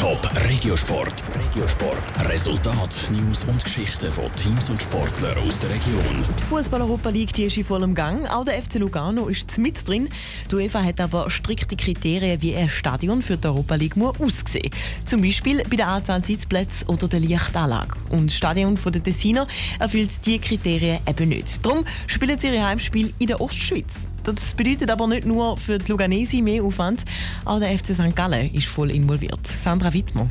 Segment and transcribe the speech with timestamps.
[0.00, 0.18] Top
[0.48, 1.12] Regiosport.
[1.34, 2.30] Regiosport.
[2.30, 6.24] Resultat, News und Geschichten von Teams und Sportlern aus der Region.
[6.38, 8.26] Die Fußball-Europa League ist in vollem Gang.
[8.30, 10.08] Auch der FC Lugano ist mit drin.
[10.50, 14.70] Die UEFA hat aber strikte Kriterien, wie ein Stadion für die Europa League muss aussehen
[15.04, 17.94] Zum Beispiel bei der Anzahl Sitzplätze oder der Lichtanlage.
[18.08, 19.46] Und das Stadion der Tessiner
[19.78, 21.62] erfüllt diese Kriterien eben nicht.
[21.62, 24.06] Darum spielen sie ihre Heimspiel in der Ostschweiz.
[24.32, 27.04] Das bedeutet aber nicht nur für die Luganesi mehr Aufwand,
[27.44, 28.14] auch der FC St.
[28.14, 29.40] Gallen ist voll involviert.
[29.46, 30.30] Sandra Wittmann.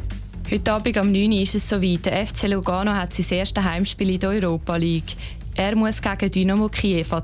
[0.49, 2.05] Heute Abend um 9 Uhr ist es soweit.
[2.05, 5.15] Der FC Lugano hat sein erstes Heimspiel in der Europa League.
[5.55, 7.23] Er muss gegen Dynamo Kiew an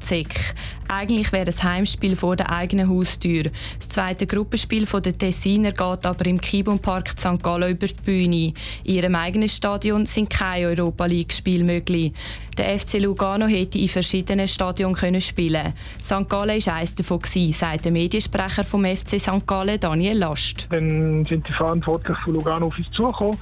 [0.88, 3.44] Eigentlich wäre das Heimspiel vor der eigenen Haustür.
[3.78, 7.42] Das zweite Gruppenspiel der Tessiner geht aber im Kibon Park St.
[7.42, 8.54] Gallen über die Bühne.
[8.84, 12.14] In ihrem eigenen Stadion sind keine Europa League-Spiele möglich.
[12.58, 16.30] Der FC Lugano hätte in verschiedenen Stadien können spielen St.
[16.30, 17.20] Gallen war eines davon,
[17.52, 19.46] sagt der Mediensprecher vom FC St.
[19.46, 20.68] Gallen, Daniel Last.
[20.70, 23.38] Dann sind die Verantwortlichen von Lugano auf uns zugekommen.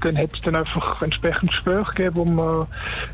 [0.00, 2.66] Dann hat es dann einfach entsprechend Gespräche gegeben, wo man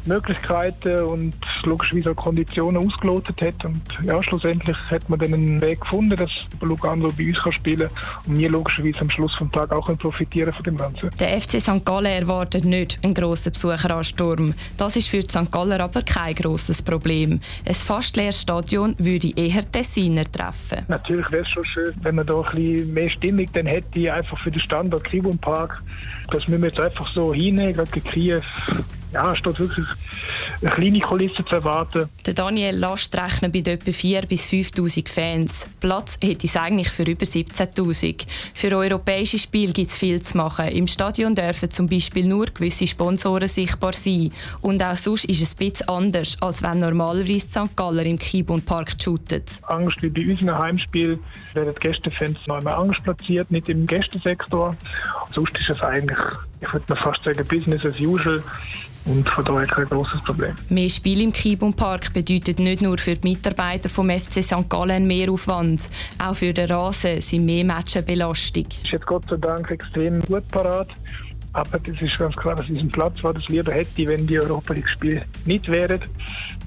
[0.04, 3.64] Möglichkeiten und logischerweise auch Konditionen ausgelotet hat.
[3.64, 7.88] Und ja, schlussendlich hat man dann einen Weg gefunden, dass Lugano bei uns kann spielen
[7.88, 11.10] kann und wir logischerweise am Schluss des Tages auch profitieren von dem Ganzen.
[11.18, 11.84] Der FC St.
[11.84, 14.54] Gallen erwartet nicht einen grossen Besucheransturm.
[14.76, 15.50] Das ist für die St.
[15.50, 17.40] Galler aber kein grosses Problem.
[17.66, 20.84] Ein fast leeres Stadion würde eher Tessiner treffen.
[20.88, 24.38] Natürlich wäre es schon schön, wenn man da ein bisschen mehr Stimmung dann hätte, einfach
[24.38, 25.82] für den Standort Kribun Park.
[26.30, 28.40] Das müssen wir jetzt einfach so hinnehmen, gerade Kiew
[29.14, 29.86] ja, steht wirklich
[30.60, 32.08] eine kleine Kulisse zu erwarten.
[32.26, 35.66] Der Daniel Last rechnet mit etwa 4.000 bis 5'000 Fans.
[35.80, 38.26] Platz hätte es eigentlich für über 17'000.
[38.54, 40.68] Für europäische Spiele gibt es viel zu machen.
[40.68, 44.32] Im Stadion dürfen zum Beispiel nur gewisse Sponsoren sichtbar sein.
[44.60, 47.76] Und auch sonst ist es ein bisschen anders, als wenn normalerweise St.
[47.76, 49.50] Galler im Kibun Park shootet.
[49.62, 51.20] Angst wie bei unseren Heimspielen
[51.52, 54.76] werden die Gästefans noch einmal Angst platziert, nicht im Gästesektor.
[55.32, 56.18] Sonst ist es eigentlich,
[56.60, 58.42] ich würde fast sagen, Business as usual.
[59.06, 60.54] Und von daher kein grosses Problem.
[60.70, 64.68] Mehr Spiel im Kibun Park bedeutet nicht nur für die Mitarbeiter vom FC St.
[64.70, 65.82] Gallen mehr Aufwand.
[66.18, 68.64] Auch für den Rasen sind mehr Matches Belastung.
[68.82, 70.88] Ist jetzt Gott sei Dank extrem gut parat.
[71.54, 74.74] Aber das ist ganz klar, dass diesen Platz war das lieber hätte, wenn die Europa
[74.74, 76.00] League Spiele nicht wären.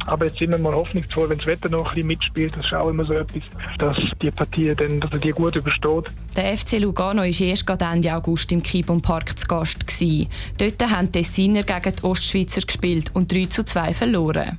[0.06, 2.74] Aber jetzt sind wir mal hoffnungsvoll, wenn das Wetter noch ein bisschen mitspielt, das ist
[2.74, 3.44] auch immer so etwas,
[3.78, 6.06] dass die Partie dann, dass die gut übersteht.
[6.38, 9.86] Der FC Lugano war erst Ende August im Kibon Park zu Gast.
[9.86, 10.30] Gewesen.
[10.58, 14.58] Dort haben die Tessiner gegen die Ostschweizer gespielt und 3 zu 2 verloren.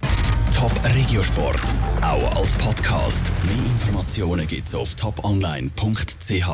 [0.55, 1.63] Top Regiosport,
[2.03, 3.31] auch als Podcast.
[3.45, 6.49] Mehr Informationen gibt es auf toponline.ch.